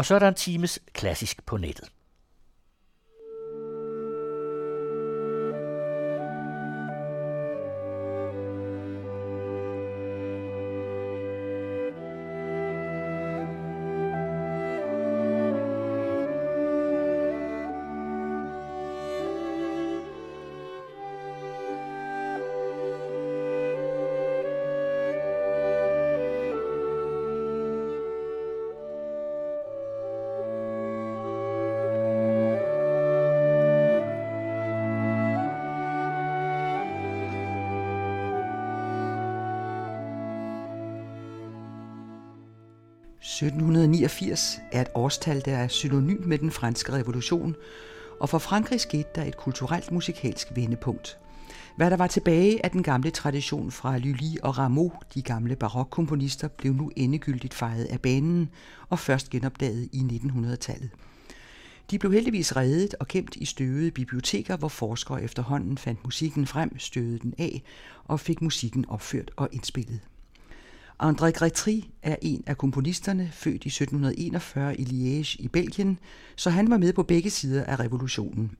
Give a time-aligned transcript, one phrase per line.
[0.00, 1.88] Og så er der en times klassisk på nettet.
[44.32, 47.56] (1789) er et årstal, der er synonym med den franske revolution,
[48.20, 51.18] og for Frankrig skete der et kulturelt musikalsk vendepunkt.
[51.76, 56.48] Hvad der var tilbage af den gamle tradition fra Lully og Rameau, de gamle barokkomponister,
[56.48, 58.50] blev nu endegyldigt fejet af banen
[58.88, 60.90] og først genopdaget i 1900-tallet.
[61.90, 66.78] De blev heldigvis reddet og gemt i støvede biblioteker, hvor forskere efterhånden fandt musikken frem,
[66.78, 67.62] støvede den af
[68.04, 70.00] og fik musikken opført og indspillet.
[71.02, 75.98] André Gretry er en af komponisterne, født i 1741 i Liège i Belgien,
[76.36, 78.50] så han var med på begge sider af revolutionen.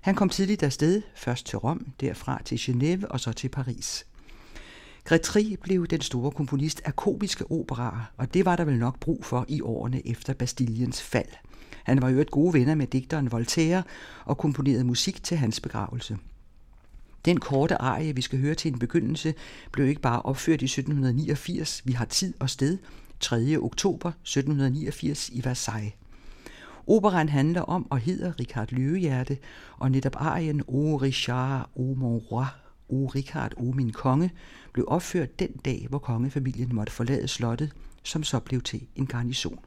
[0.00, 4.06] Han kom tidligt afsted, først til Rom, derfra til Genève og så til Paris.
[5.04, 9.24] Gretry blev den store komponist af komiske operaer, og det var der vel nok brug
[9.24, 11.28] for i årene efter Bastiliens fald.
[11.84, 13.82] Han var jo et gode venner med digteren Voltaire
[14.24, 16.18] og komponerede musik til hans begravelse.
[17.24, 19.34] Den korte arie, vi skal høre til en begyndelse,
[19.72, 22.78] blev ikke bare opført i 1789, vi har tid og sted,
[23.20, 23.56] 3.
[23.60, 25.92] oktober 1789 i Versailles.
[26.86, 29.38] Operaen handler om og hedder Richard Løvehjerte,
[29.78, 32.44] og netop arien O Richard, O mon roi,
[32.88, 34.30] O Richard, O min konge,
[34.72, 39.58] blev opført den dag, hvor kongefamilien måtte forlade slottet, som så blev til en garnison.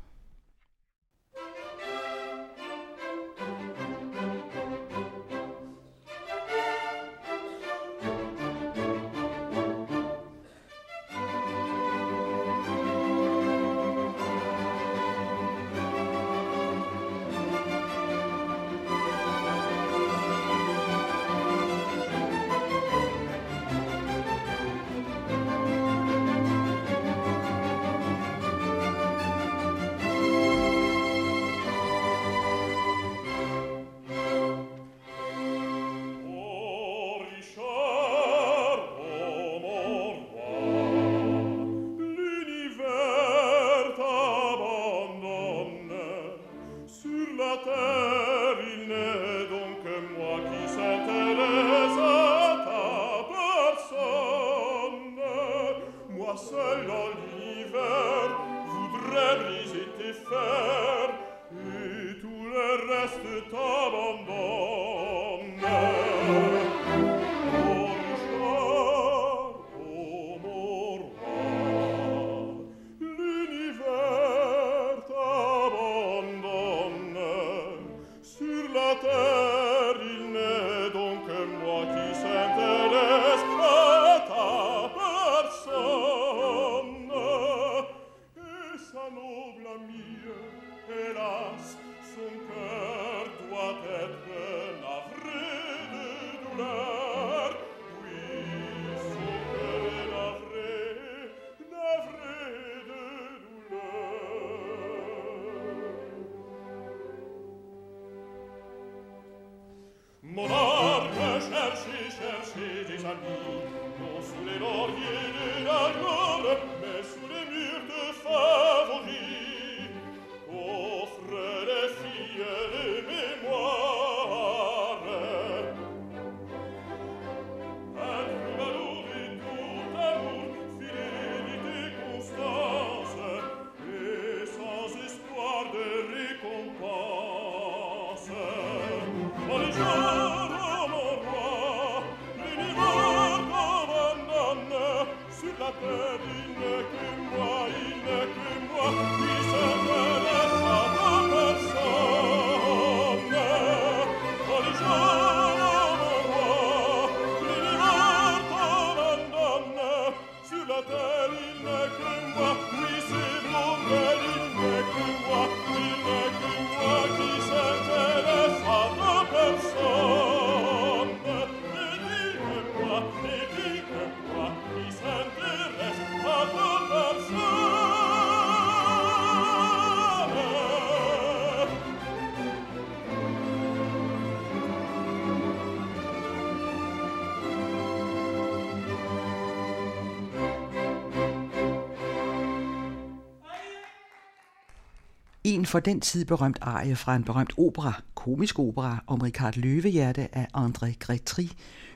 [195.66, 200.36] En for den tid berømt arie fra en berømt opera, komisk opera om Richard Løvehjerte
[200.38, 201.48] af André Gretry,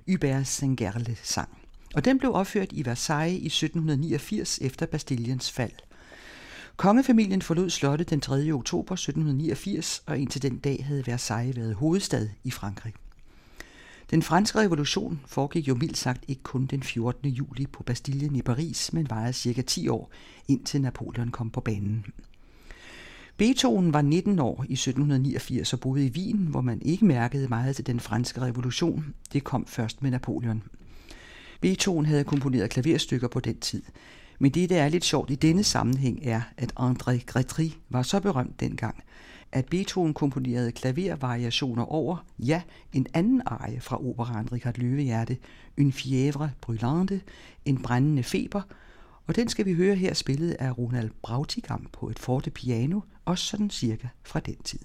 [0.08, 1.50] Hubert Sengerle sang.
[1.96, 5.72] Og den blev opført i Versailles i 1789 efter Bastilliens fald.
[6.78, 8.52] Kongefamilien forlod slottet den 3.
[8.52, 12.94] oktober 1789, og indtil den dag havde Versailles været hovedstad i Frankrig.
[14.12, 17.30] Den franske revolution foregik jo mildt sagt ikke kun den 14.
[17.30, 20.12] juli på Bastillen i Paris, men varede cirka 10 år,
[20.48, 22.06] indtil Napoleon kom på banen.
[23.40, 27.76] Beethoven var 19 år i 1789 og boede i Wien, hvor man ikke mærkede meget
[27.76, 29.14] til den franske revolution.
[29.34, 30.64] Det kom først med Napoleon.
[31.62, 33.84] Beethoven havde komponeret klaverstykker på den tid.
[34.40, 38.20] Men det, der er lidt sjovt i denne sammenhæng, er, at André Gretry var så
[38.20, 39.04] berømt dengang,
[39.52, 42.62] at Beethoven komponerede klavervariationer over, ja,
[42.94, 45.38] en anden arie fra operaen Richard Løvehjerte,
[45.82, 47.20] Une fièvre brûlante,
[47.66, 48.62] en brændende feber,
[49.28, 53.46] og den skal vi høre her spillet af Ronald Brautigam på et forte piano, også
[53.46, 54.80] sådan cirka fra den tid.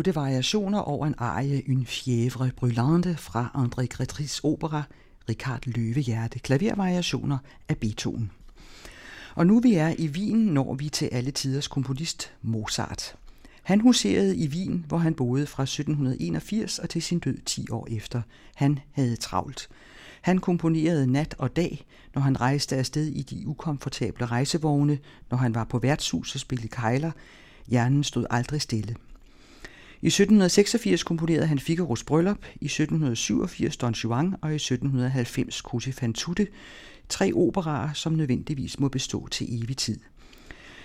[0.00, 4.82] Otte variationer over en arie Une fièvre brûlante fra André Gretris opera
[5.28, 7.38] Richard Løvehjerte, klavervariationer
[7.68, 8.30] af Beethoven.
[9.34, 13.16] Og nu vi er i Wien, når vi til alle tiders komponist Mozart.
[13.62, 17.88] Han huserede i Wien, hvor han boede fra 1781 og til sin død 10 år
[17.90, 18.22] efter.
[18.54, 19.68] Han havde travlt.
[20.20, 24.98] Han komponerede nat og dag, når han rejste afsted i de ukomfortable rejsevogne,
[25.30, 27.10] når han var på værtshus og spillede kejler.
[27.66, 28.96] Hjernen stod aldrig stille.
[30.02, 36.12] I 1786 komponerede han Figaros Bryllup, i 1787 Don Juan og i 1790 Così fan
[36.12, 36.46] tutte,
[37.08, 40.00] tre operaer, som nødvendigvis må bestå til evig tid.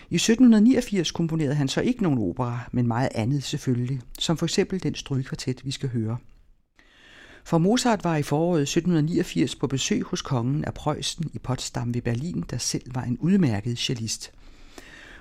[0.10, 4.84] I 1789 komponerede han så ikke nogen opera, men meget andet selvfølgelig, som for eksempel
[4.84, 6.18] den strygkvartet, vi skal høre.
[7.46, 12.02] For Mozart var i foråret 1789 på besøg hos kongen af Preussen i Potsdam ved
[12.02, 14.32] Berlin, der selv var en udmærket cellist.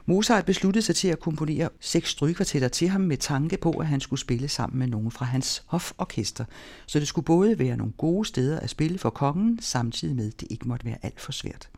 [0.06, 4.00] Mozart besluttede sig til at komponere seks strygekvartetter til ham med tanke på, at han
[4.00, 6.44] skulle spille sammen med nogen fra hans hoforkester,
[6.87, 10.40] så det skulle både være nogle gode steder at spille for kongen, samtidig med, at
[10.40, 11.68] det ikke måtte være alt for svært.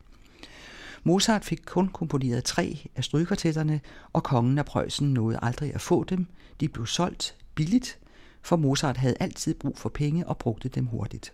[1.03, 3.81] Mozart fik kun komponeret tre af strygekvartetterne,
[4.13, 6.25] og kongen af Preussen nåede aldrig at få dem.
[6.59, 7.99] De blev solgt billigt,
[8.41, 11.33] for Mozart havde altid brug for penge og brugte dem hurtigt.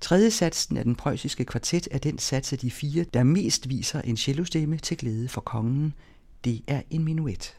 [0.00, 4.00] Tredje satsen af den preussiske kvartet er den sats af de fire, der mest viser
[4.00, 5.94] en cellostemme til glæde for kongen.
[6.44, 7.56] Det er en minuet.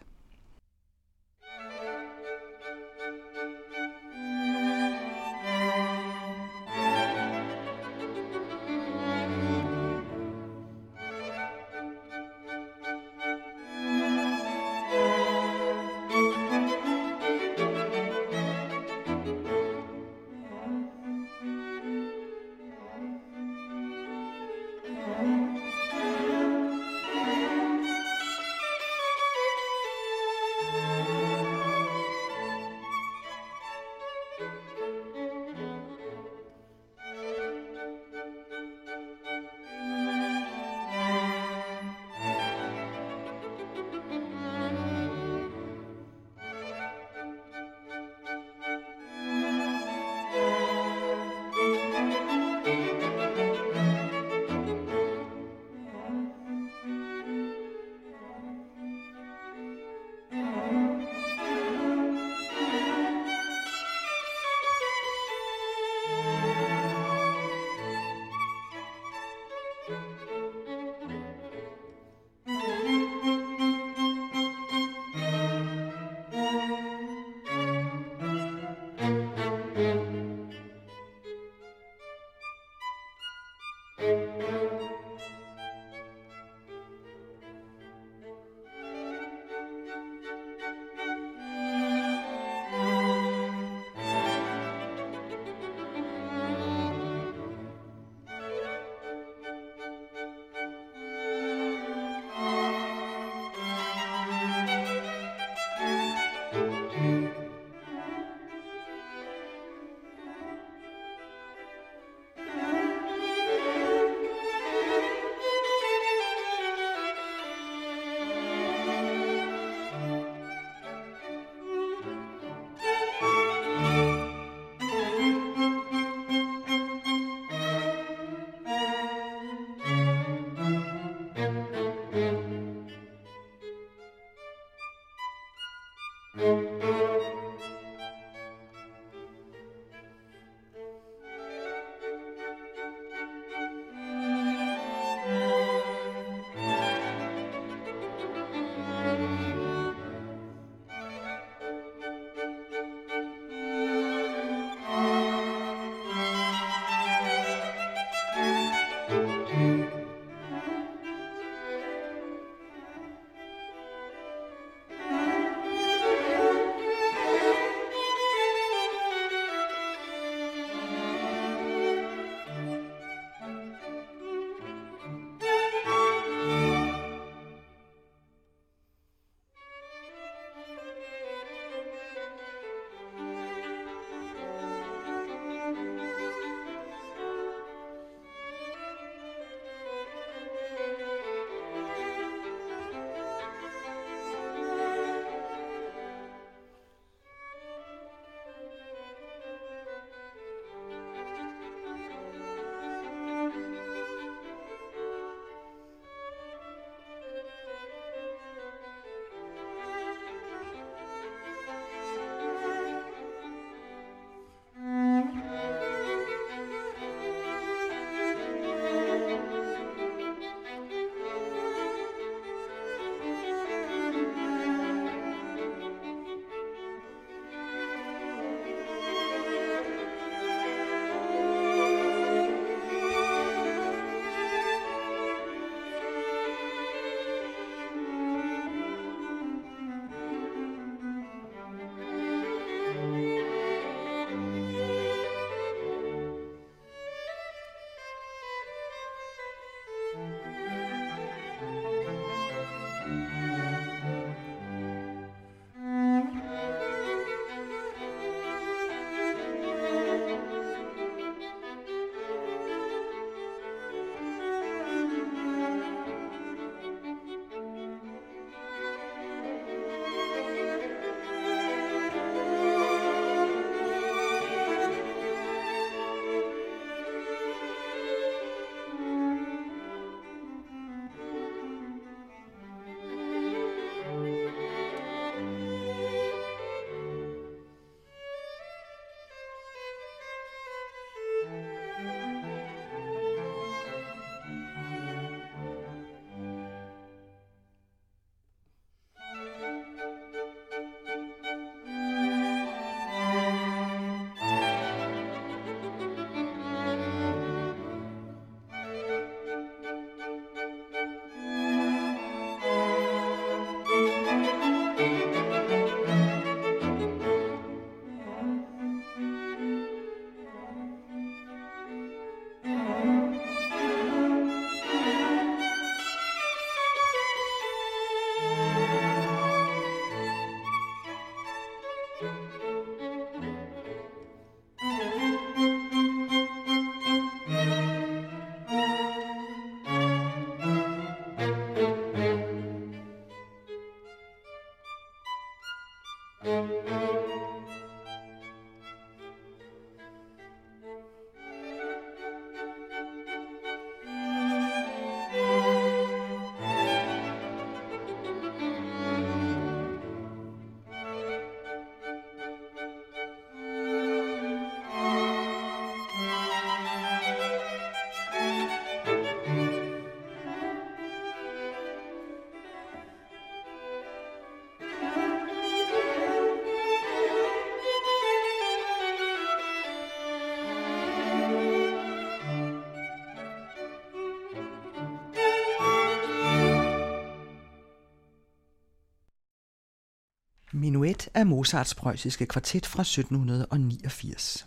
[390.86, 394.66] Minuet af Mozarts preussiske kvartet fra 1789.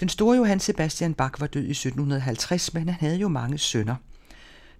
[0.00, 3.96] Den store Johann Sebastian Bach var død i 1750, men han havde jo mange sønner.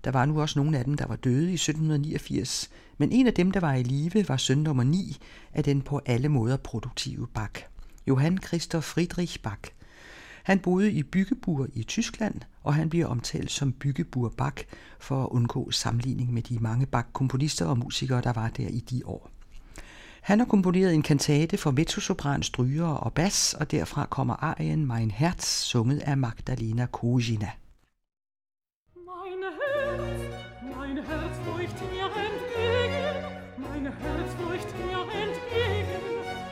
[0.05, 3.35] Der var nu også nogle af dem, der var døde i 1789, men en af
[3.35, 5.17] dem, der var i live, var søn nummer 9
[5.53, 7.65] af den på alle måder produktive Bach.
[8.07, 9.61] Johann Christoph Friedrich Bach.
[10.43, 14.65] Han boede i Byggebur i Tyskland, og han bliver omtalt som Byggebur Bach
[15.01, 19.03] for at undgå sammenligning med de mange Bach-komponister og musikere, der var der i de
[19.05, 19.31] år.
[20.23, 25.11] Han har komponeret en kantate for mezzosopran, stryger og bas, og derfra kommer arien Mein
[25.11, 27.51] Herz, sunget af Magdalena Kojina.
[28.95, 30.21] Mein Herz,
[30.63, 33.17] mein Herz feucht mir entgegen,
[33.59, 36.03] mein Herz feucht mir entgegen,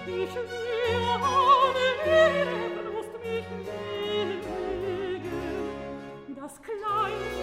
[0.07, 1.05] ich will
[1.37, 4.41] alle ihre Brust mich legen,
[6.37, 7.40] das kleine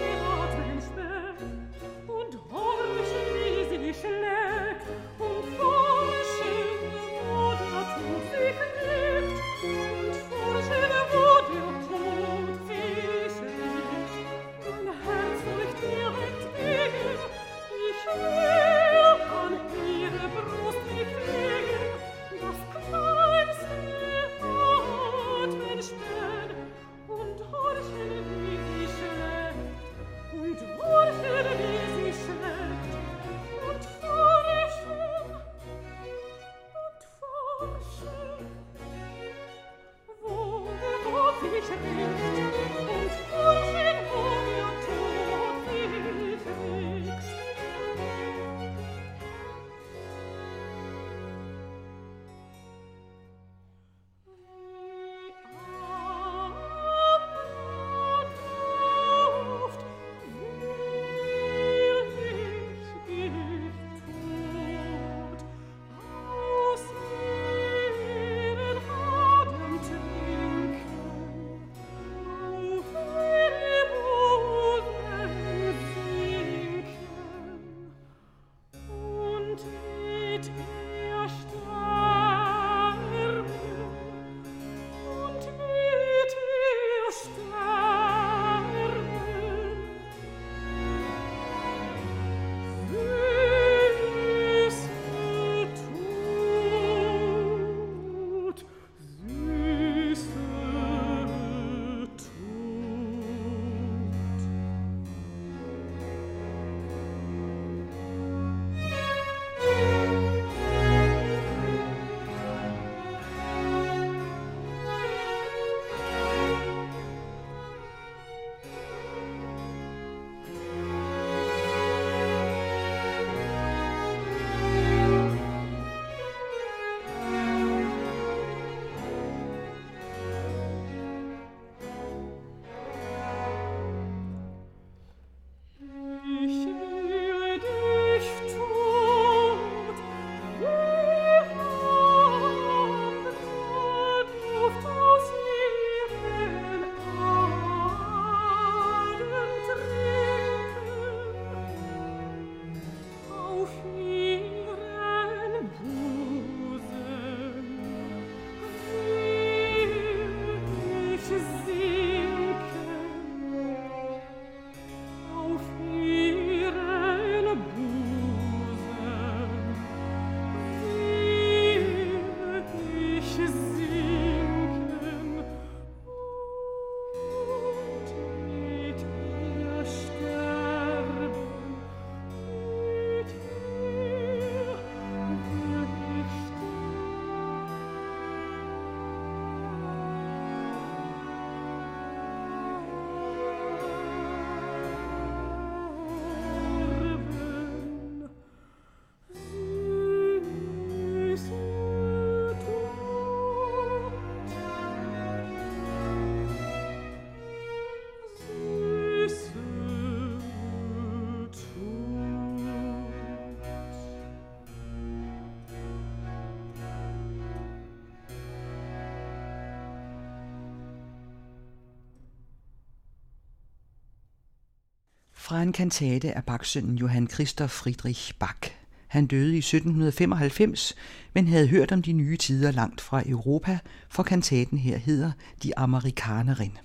[225.48, 228.72] Fra en kantate af Bachsønnen Johann Christoph Friedrich Bach.
[229.06, 230.94] Han døde i 1795,
[231.34, 235.32] men havde hørt om de nye tider langt fra Europa, for kantaten her hedder
[235.62, 236.78] De Amerikanerin.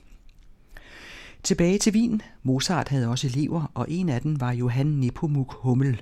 [1.43, 2.21] Tilbage til Wien.
[2.43, 6.01] Mozart havde også elever, og en af dem var Johann Nepomuk Hummel.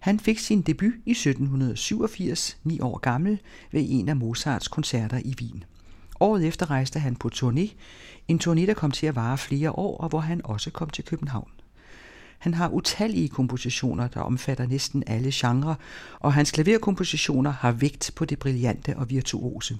[0.00, 3.40] Han fik sin debut i 1787, ni år gammel,
[3.72, 5.64] ved en af Mozarts koncerter i Wien.
[6.20, 7.68] Året efter rejste han på turné,
[8.28, 11.04] en turné, der kom til at vare flere år, og hvor han også kom til
[11.04, 11.50] København.
[12.38, 15.74] Han har utallige kompositioner, der omfatter næsten alle genrer,
[16.20, 19.78] og hans klaverkompositioner har vægt på det brillante og virtuose.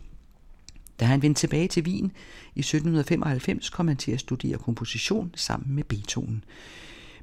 [1.00, 2.12] Da han vendte tilbage til Wien
[2.54, 6.44] i 1795, kom han til at studere komposition sammen med Beethoven.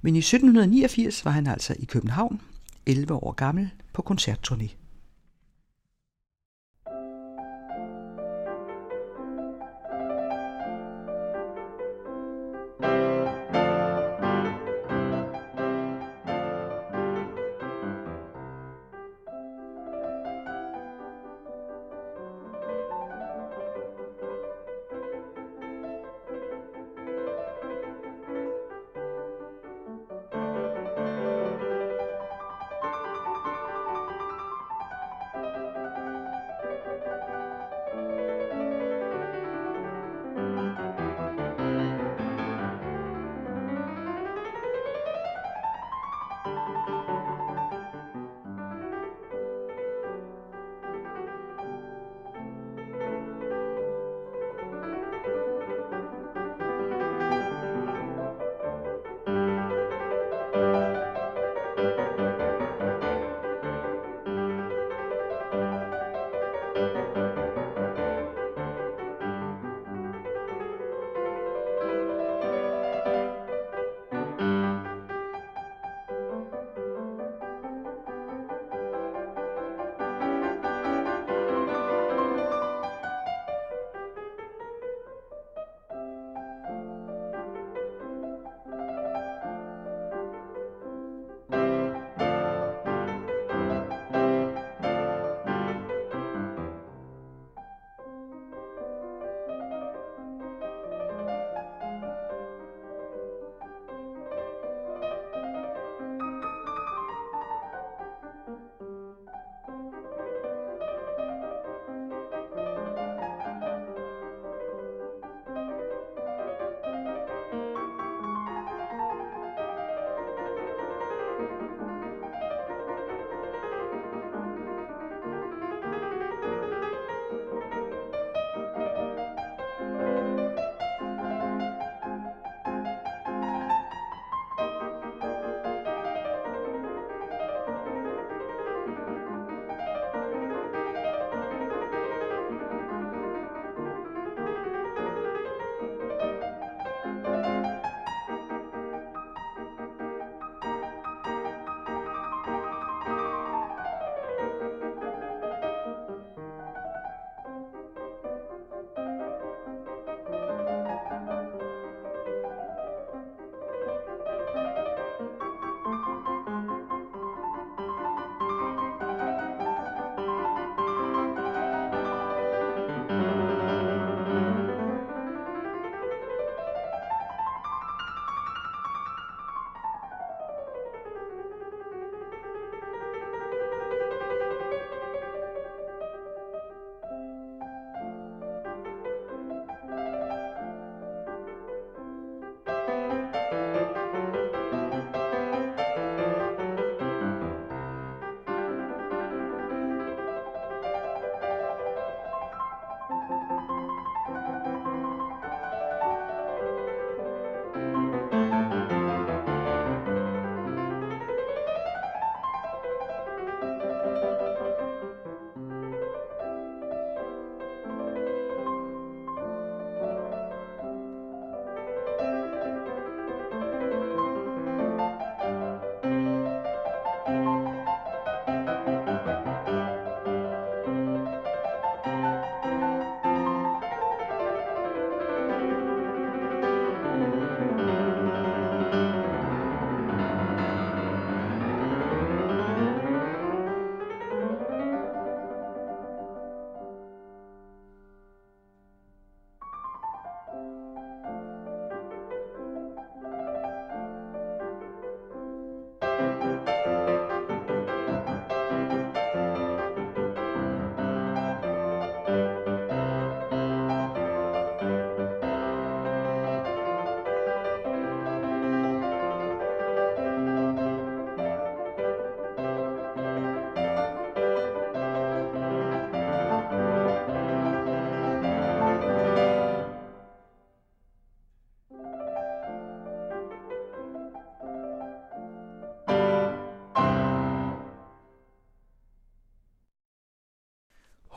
[0.02, 2.42] Men i 1789 var han altså i København,
[2.86, 4.85] 11 år gammel, på koncertturné.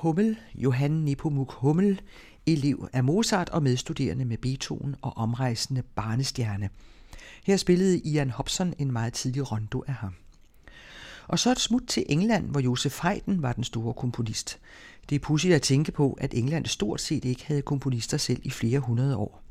[0.08, 2.00] Hummel, Johann Nepomuk Hummel,
[2.46, 6.70] elev af Mozart og medstuderende med Beethoven og omrejsende barnestjerne.
[7.44, 10.14] Her spillede Ian Hobson en meget tidlig rondo af ham.
[11.26, 14.58] Og så et smut til England, hvor Josef Haydn var den store komponist.
[15.08, 18.50] Det er pudsigt at tænke på, at England stort set ikke havde komponister selv i
[18.50, 19.42] flere hundrede år.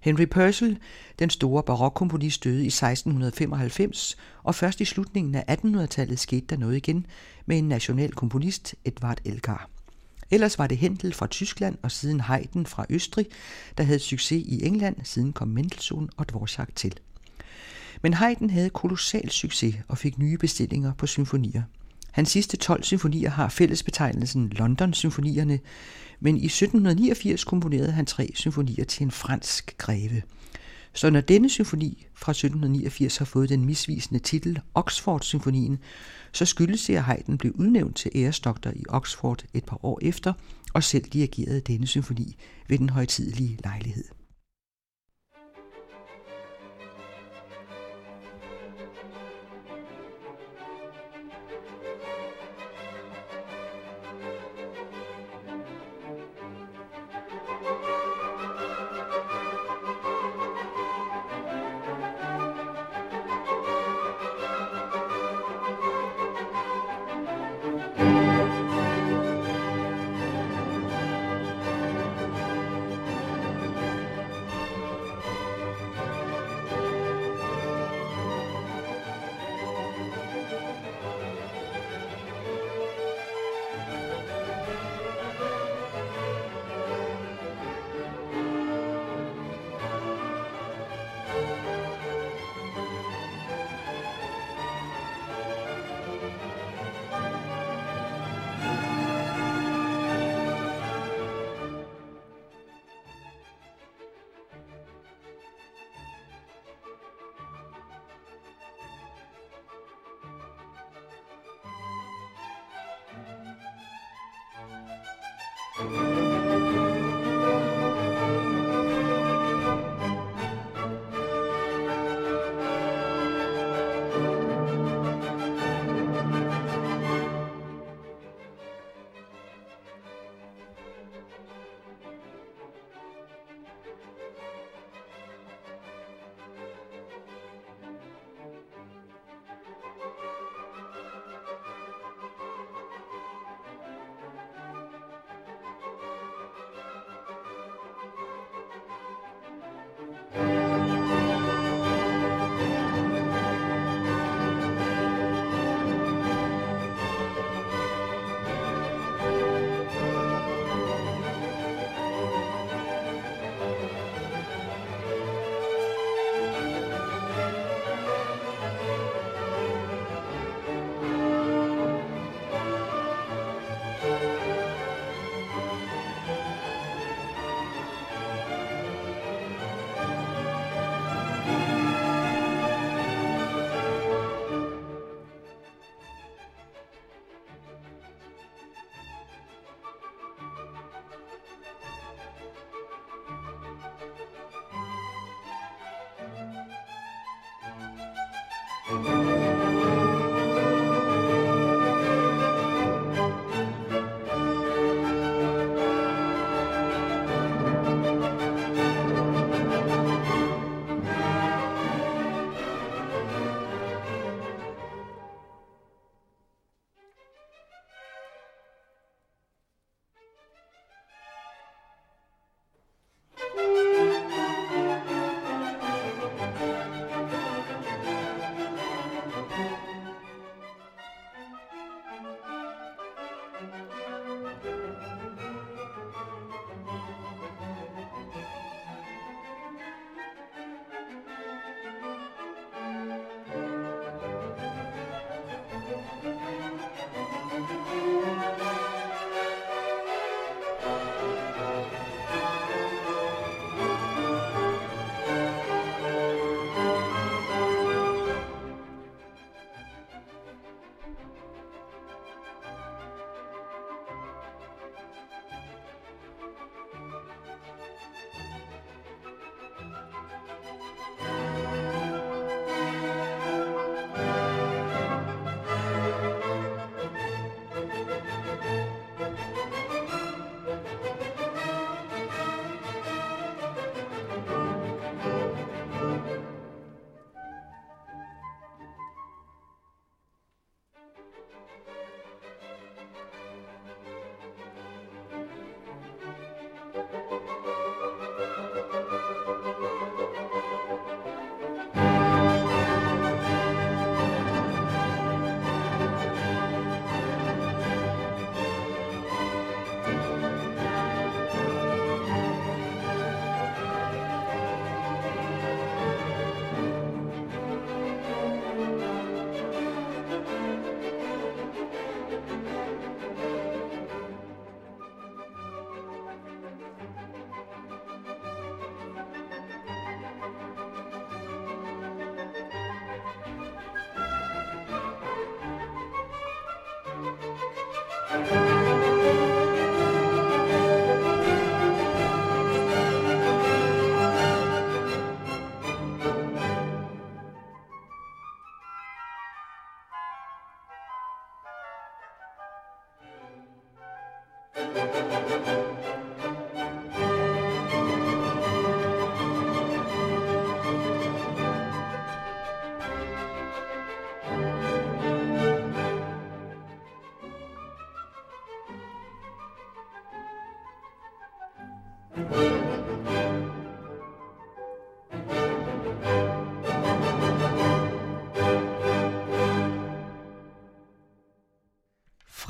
[0.00, 0.78] Henry Purcell,
[1.18, 6.76] den store barokkomponist, døde i 1695, og først i slutningen af 1800-tallet skete der noget
[6.76, 7.06] igen
[7.46, 9.75] med en national komponist, Edvard Elgar.
[10.30, 13.26] Ellers var det Händel fra Tyskland og siden Haydn fra Østrig,
[13.78, 16.94] der havde succes i England, siden kom Mendelssohn og Dvorak til.
[18.02, 21.62] Men Haydn havde kolossal succes og fik nye bestillinger på symfonier.
[22.12, 25.58] Hans sidste 12 symfonier har fællesbetegnelsen London-symfonierne,
[26.20, 30.22] men i 1789 komponerede han tre symfonier til en fransk greve.
[30.92, 35.78] Så når denne symfoni fra 1789 har fået den misvisende titel Oxford-symfonien,
[36.36, 40.32] så skyldes det, at Haydn blev udnævnt til æresdoktor i Oxford et par år efter,
[40.74, 42.36] og selv dirigerede denne symfoni
[42.68, 44.04] ved den højtidelige lejlighed.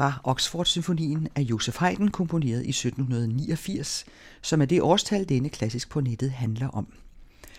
[0.06, 4.04] Fra Oxford-symfonien af Josef Haydn, komponeret i 1789,
[4.42, 6.86] som er det årstal, denne klassisk på nettet handler om.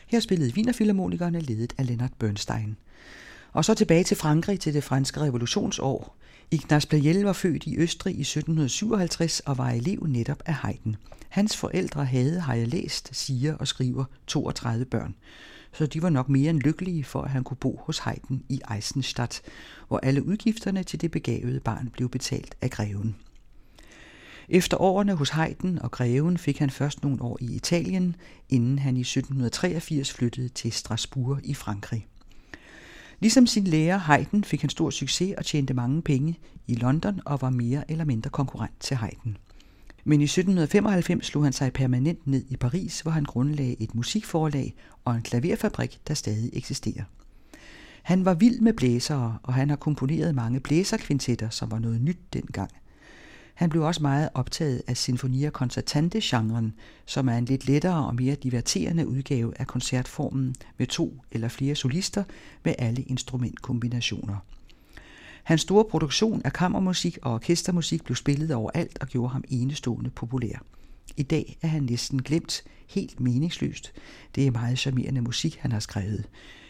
[0.08, 2.78] Her spillede Wienerfilharmonikerne ledet af Leonard Bernstein.
[3.54, 6.18] Og så tilbage til Frankrig til det franske revolutionsår.
[6.52, 10.96] Ignaz Pleyel var født i Østrig i 1757 og var elev netop af Haydn.
[11.30, 15.16] Hans forældre havde, har jeg læst, siger og skriver 32 børn
[15.78, 18.62] så de var nok mere end lykkelige for, at han kunne bo hos Haydn i
[18.76, 19.42] Eisenstadt,
[19.88, 23.16] hvor alle udgifterne til det begavede barn blev betalt af greven.
[24.50, 28.16] Efter årene hos Haydn og greven fik han først nogle år i Italien,
[28.50, 32.08] inden han i 1783 flyttede til Strasbourg i Frankrig.
[33.20, 37.42] Ligesom sin lærer Haydn fik han stor succes og tjente mange penge i London og
[37.42, 39.38] var mere eller mindre konkurrent til Haydn.
[40.04, 44.74] Men i 1795 slog han sig permanent ned i Paris, hvor han grundlagde et musikforlag
[45.06, 47.04] og en klaverfabrik, der stadig eksisterer.
[48.04, 52.20] Han var vild med blæsere, og han har komponeret mange blæserkvintetter, som var noget nyt
[52.34, 52.72] dengang.
[53.58, 56.74] Han blev også meget optaget af sinfonier concertante-genren,
[57.06, 61.76] som er en lidt lettere og mere diverterende udgave af koncertformen med to eller flere
[61.76, 62.24] solister
[62.64, 64.38] med alle instrumentkombinationer.
[65.44, 70.64] Hans store produktion af kammermusik og orkestermusik blev spillet overalt og gjorde ham enestående populær.
[71.18, 73.94] I dag er han næsten glemt, helt meningsløst.
[74.36, 76.26] Det er meget charmerende musik, han har skrevet.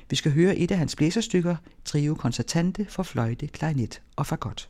[0.10, 4.70] Vi skal høre et af hans blæserstykker, Trio Concertante for fløjte, klarinet og fagot.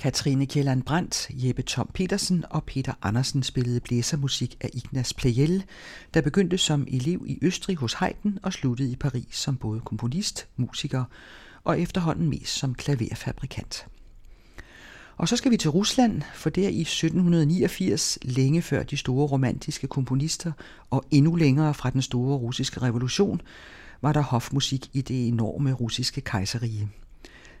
[0.00, 5.64] Katrine Kjelland Brandt, Jeppe Tom Petersen og Peter Andersen spillede blæsermusik af Ignaz Pleyel,
[6.14, 10.48] der begyndte som elev i Østrig hos Haydn og sluttede i Paris som både komponist,
[10.56, 11.04] musiker
[11.64, 13.86] og efterhånden mest som klaverfabrikant.
[15.16, 19.86] Og så skal vi til Rusland, for der i 1789, længe før de store romantiske
[19.86, 20.52] komponister
[20.90, 23.40] og endnu længere fra den store russiske revolution,
[24.02, 26.88] var der hofmusik i det enorme russiske kejserrige.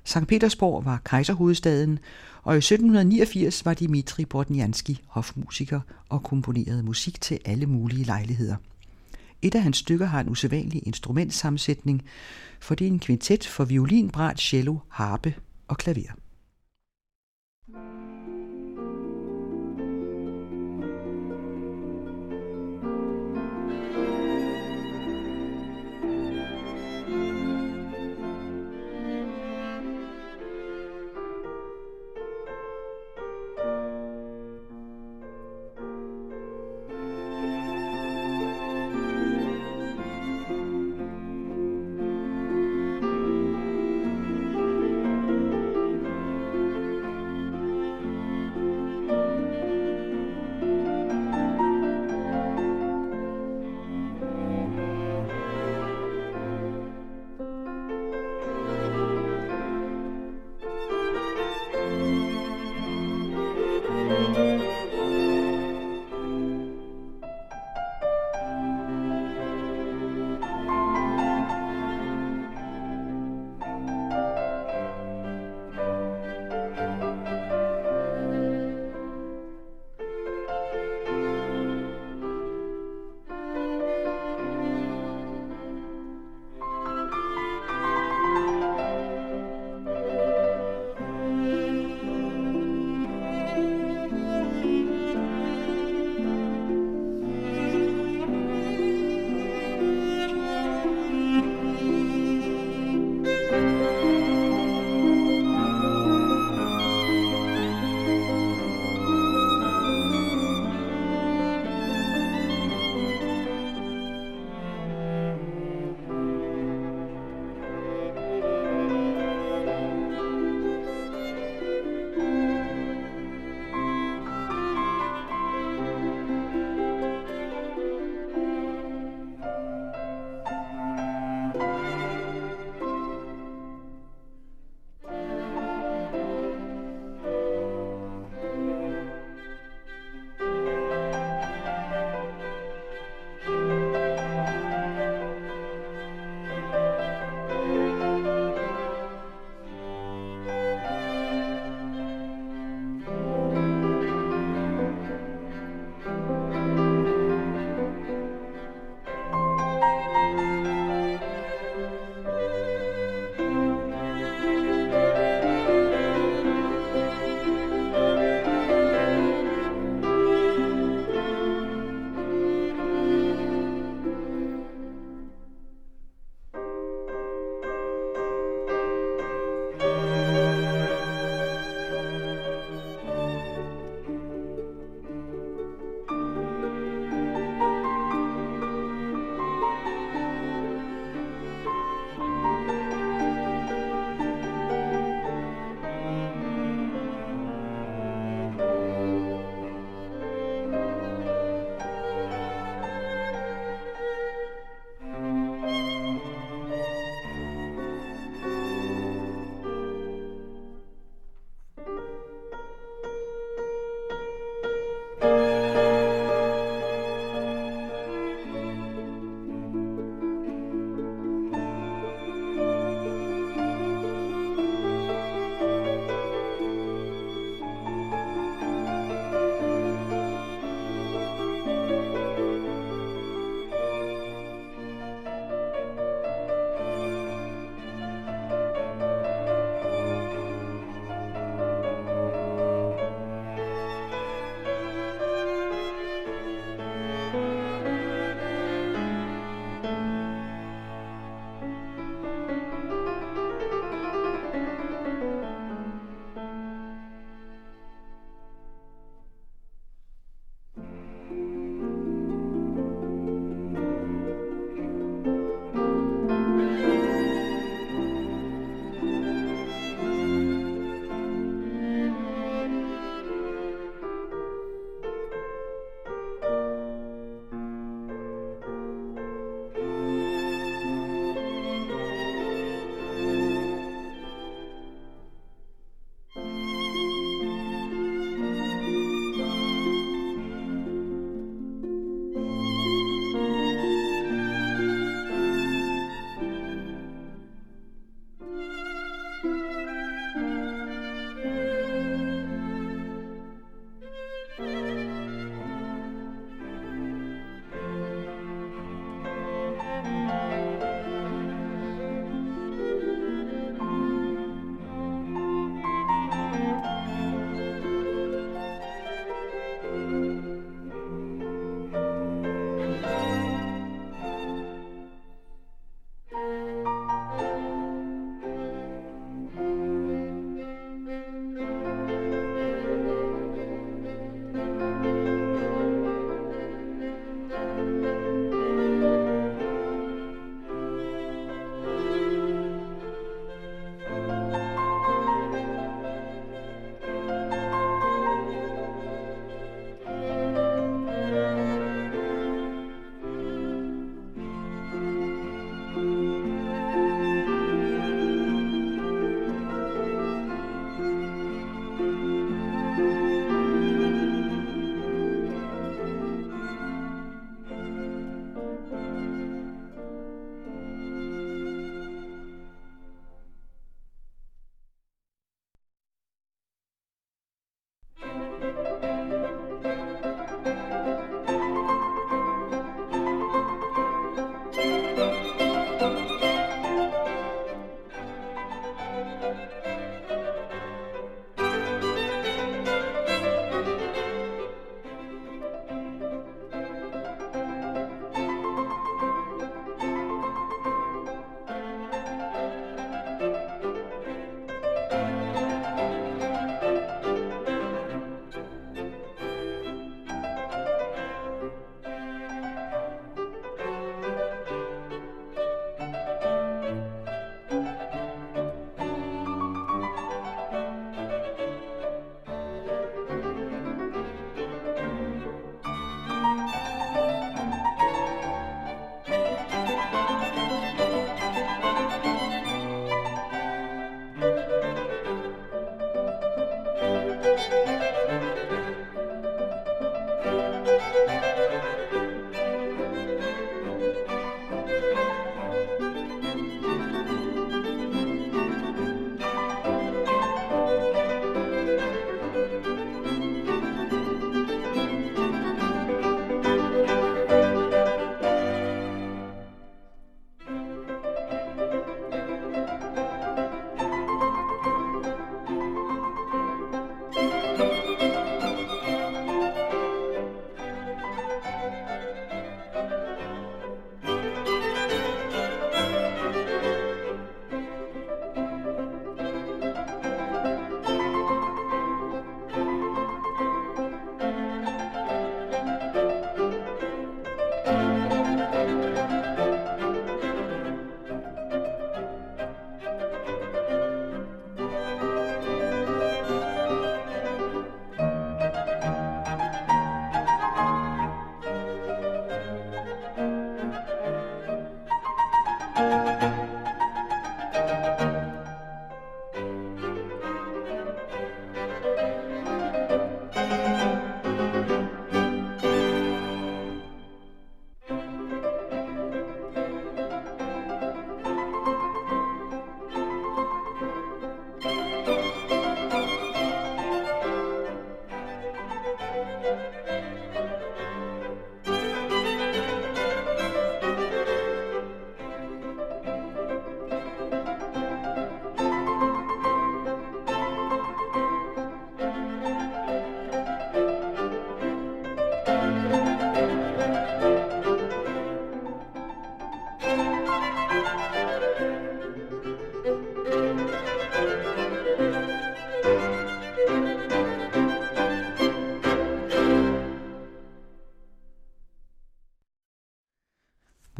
[0.04, 1.98] Sankt Petersborg var kejserhovedstaden,
[2.42, 8.56] og i 1789 var Dmitri Bortnianski hofmusiker og komponerede musik til alle mulige lejligheder.
[9.42, 12.02] Et af hans stykker har en usædvanlig instrumentsammensætning,
[12.60, 15.34] for det er en kvintet for violin, brat, cello, harpe
[15.68, 16.12] og klaver.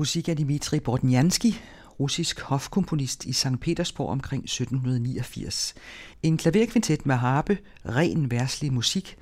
[0.00, 1.60] Musik af Dmitri Bortnjanski,
[2.00, 3.60] russisk hofkomponist i St.
[3.60, 5.74] Petersborg omkring 1789.
[6.22, 9.16] En klaverkvintet med harpe, ren værslig musik,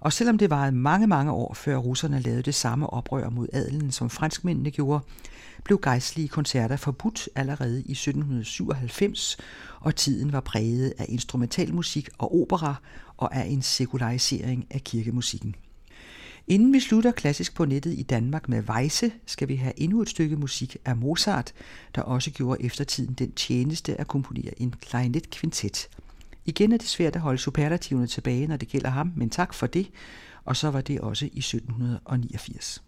[0.00, 3.90] og selvom det varede mange, mange år før russerne lavede det samme oprør mod adelen,
[3.90, 5.04] som franskmændene gjorde,
[5.64, 9.36] blev gejstlige koncerter forbudt allerede i 1797,
[9.80, 12.74] og tiden var præget af instrumentalmusik og opera
[13.16, 15.54] og af en sekularisering af kirkemusikken.
[16.50, 20.08] Inden vi slutter klassisk på nettet i Danmark med Weisse, skal vi have endnu et
[20.08, 21.52] stykke musik af Mozart,
[21.94, 25.88] der også gjorde eftertiden den tjeneste at komponere en klarinetkvintet.
[26.44, 29.66] Igen er det svært at holde superlativerne tilbage, når det gælder ham, men tak for
[29.66, 29.90] det,
[30.44, 32.82] og så var det også i 1789.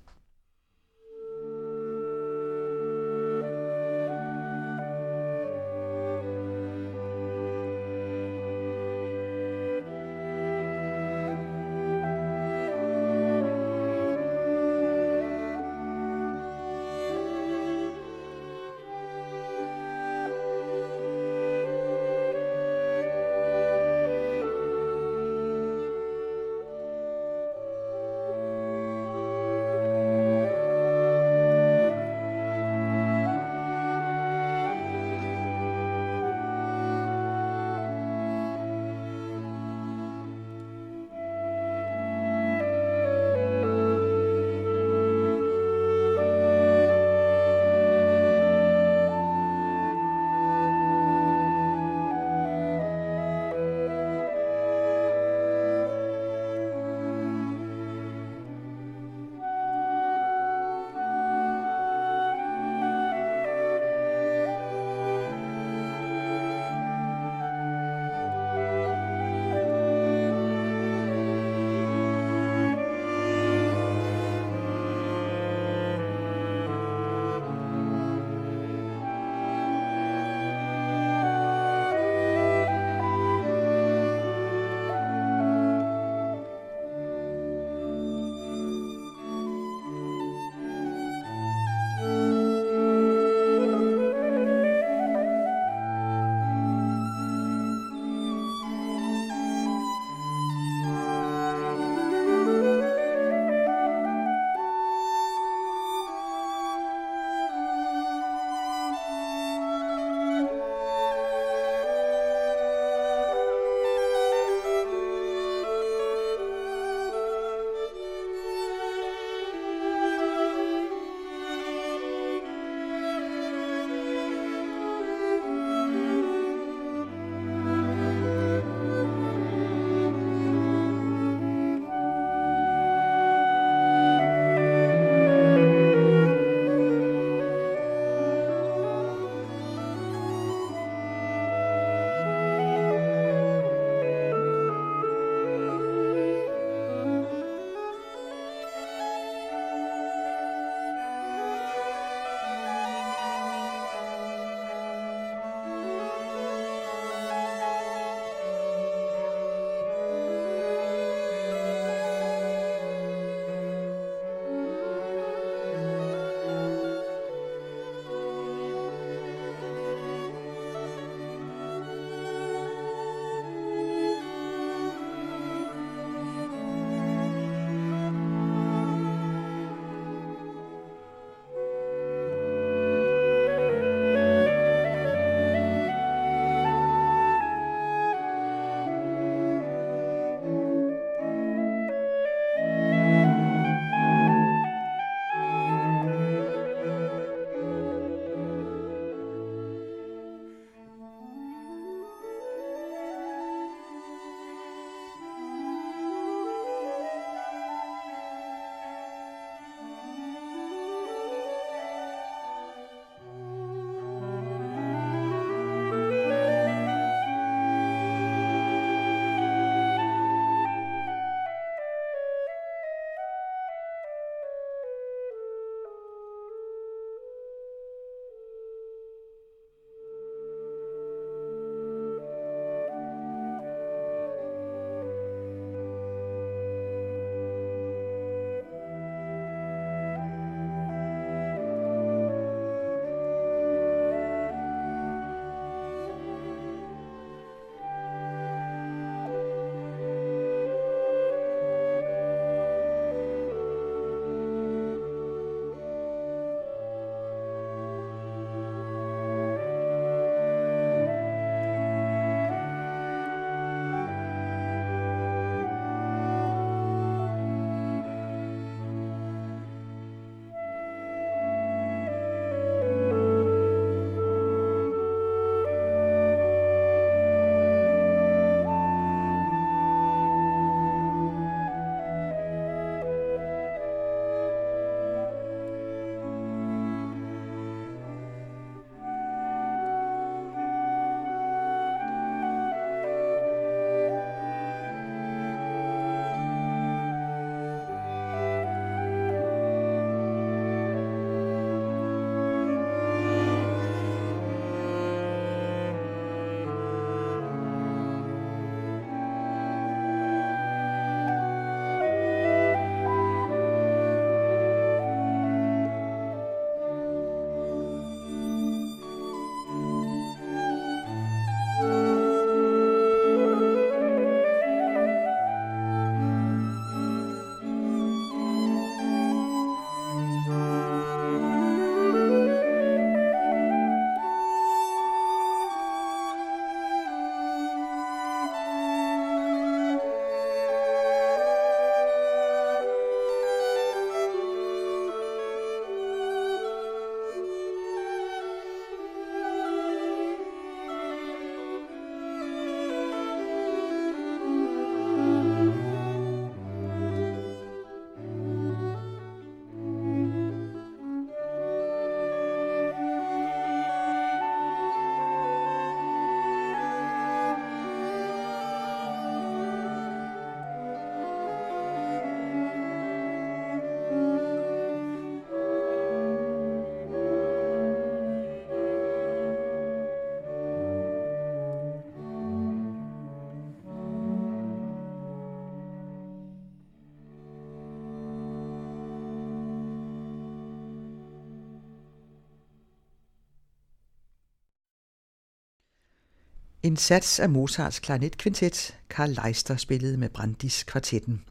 [396.91, 401.45] En sats af Mozarts klarinetkvintet, Karl Leister spillede med Brandis kvartetten.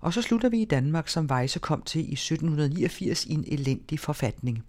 [0.00, 4.00] Og så slutter vi i Danmark, som Weisse kom til i 1789 i en elendig
[4.00, 4.64] forfatning.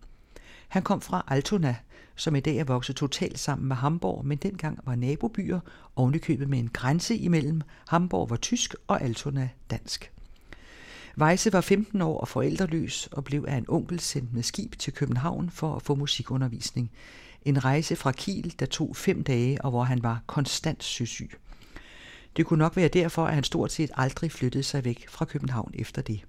[0.67, 1.75] Han kom fra Altona,
[2.15, 5.59] som i dag er vokset totalt sammen med Hamburg, men dengang var nabobyer
[5.95, 7.61] ovenikøbet med en grænse imellem.
[7.87, 10.11] Hamburg var tysk og Altona dansk.
[11.17, 14.93] Weisse var 15 år og forældreløs og blev af en onkel sendt med skib til
[14.93, 16.91] København for at få musikundervisning.
[17.45, 21.31] En rejse fra Kiel, der tog fem dage, og hvor han var konstant søsyg.
[22.37, 25.71] Det kunne nok være derfor, at han stort set aldrig flyttede sig væk fra København
[25.73, 26.21] efter det.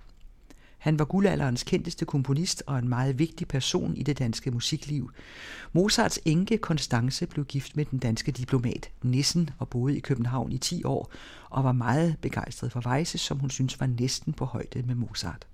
[0.78, 5.10] Han var guldalderens kendteste komponist og en meget vigtig person i det danske musikliv.
[5.72, 10.58] Mozarts enke Konstance blev gift med den danske diplomat Nissen og boede i København i
[10.58, 11.10] 10 år
[11.50, 15.46] og var meget begejstret for Weisse, som hun synes var næsten på højde med Mozart.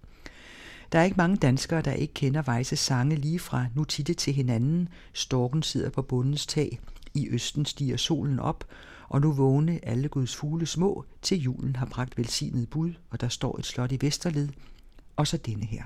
[0.92, 4.32] Der er ikke mange danskere, der ikke kender Weisses sange lige fra Nu titte til
[4.32, 6.80] hinanden, Storken sidder på bundens tag,
[7.14, 8.64] I østen stiger solen op,
[9.08, 13.28] og nu vågne alle Guds fugle små, til julen har bragt velsignet bud, og der
[13.28, 14.48] står et slot i Vesterled,
[15.16, 15.82] og så denne her.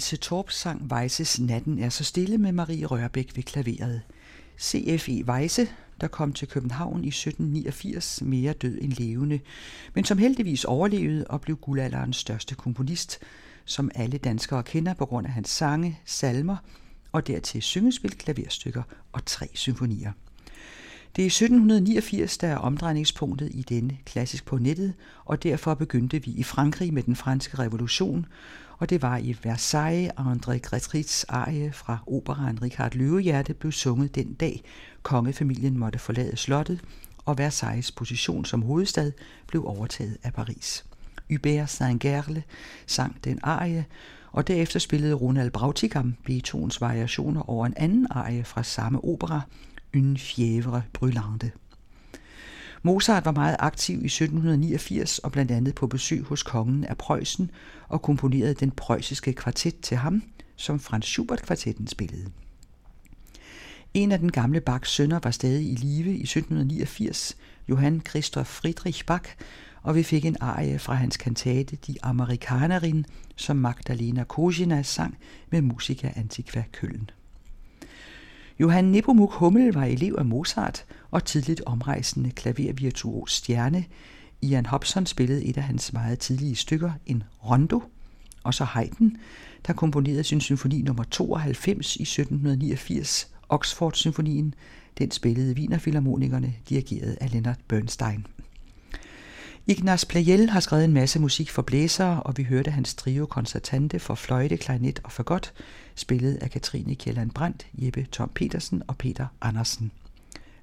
[0.00, 4.02] Else Torp sang Weisses Natten er så stille med Marie Rørbæk ved klaveret.
[4.60, 5.24] C.F.E.
[5.24, 5.68] Weisse,
[6.00, 9.40] der kom til København i 1789, mere død end levende,
[9.94, 13.18] men som heldigvis overlevede og blev guldalderens største komponist,
[13.64, 16.56] som alle danskere kender på grund af hans sange, salmer
[17.12, 18.82] og dertil syngespil, klaverstykker
[19.12, 20.12] og tre symfonier.
[21.16, 24.94] Det er 1789, der er omdrejningspunktet i denne klassisk på nettet,
[25.24, 28.26] og derfor begyndte vi i Frankrig med den franske revolution,
[28.80, 34.34] og det var i Versailles, André Gretrits arie fra operaen Richard Løvehjerte blev sunget den
[34.34, 34.62] dag,
[35.02, 36.80] kongefamilien måtte forlade slottet,
[37.24, 39.12] og Versailles position som hovedstad
[39.46, 40.84] blev overtaget af Paris.
[41.30, 42.42] Hubert Saint-Gerle
[42.86, 43.84] sang den arie,
[44.32, 49.40] og derefter spillede Ronald Brautigam Beethovens variationer over en anden arie fra samme opera,
[49.96, 51.50] Une fièvre brûlante.
[52.82, 57.50] Mozart var meget aktiv i 1789 og blandt andet på besøg hos kongen af Preussen
[57.88, 60.22] og komponerede den preussiske kvartet til ham,
[60.56, 62.26] som Franz Schubert-kvartetten spillede.
[63.94, 67.36] En af den gamle Bachs sønner var stadig i live i 1789,
[67.68, 69.24] Johann Christoph Friedrich Bach,
[69.82, 73.06] og vi fik en arie fra hans kantate De Amerikanerin,
[73.36, 75.18] som Magdalena Kozina sang
[75.50, 77.10] med musiker Antiqua Køln.
[78.60, 83.84] Johann Nepomuk Hummel var elev af Mozart og tidligt omrejsende klavervirtuos stjerne.
[84.42, 87.82] Ian Hobson spillede et af hans meget tidlige stykker, en rondo,
[88.42, 89.16] og så Haydn,
[89.66, 94.54] der komponerede sin symfoni nummer 92 i 1789, Oxford-symfonien.
[94.98, 98.26] Den spillede Wienerfilharmonikerne, dirigeret af Leonard Bernstein.
[99.66, 103.98] Ignaz Pleyel har skrevet en masse musik for blæsere, og vi hørte hans trio koncertante
[103.98, 105.52] for fløjte, klarinet og fagot,
[105.94, 109.92] spillet af Katrine Kjelland Brandt, Jeppe Tom Petersen og Peter Andersen.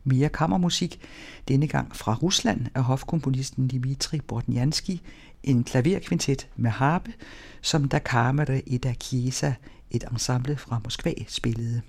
[0.07, 0.99] Mere kammermusik,
[1.47, 4.99] denne gang fra Rusland af hofkomponisten Dmitri Bortnyansky,
[5.43, 7.13] en klaverkvintet med harpe,
[7.61, 9.53] som Da Kamere i Da Chiesa,
[9.91, 11.81] et ensemble fra Moskva, spillede.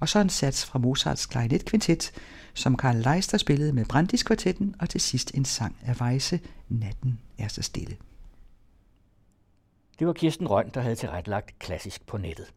[0.00, 2.12] Og så en sats fra Mozarts klarinetkvintet,
[2.54, 7.18] som Karl Leister spillede med Brandis kvartetten, og til sidst en sang af Weisse, Natten
[7.38, 7.96] er så stille.
[9.98, 12.52] Det var Kirsten Røn, der havde tilrettelagt klassisk på nettet.